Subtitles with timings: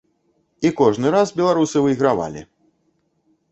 [0.67, 2.45] І кожны раз беларусы выйгравалі.